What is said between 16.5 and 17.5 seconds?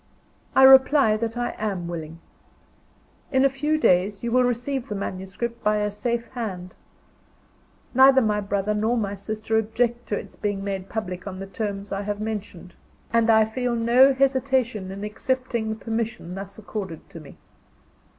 accorded to me.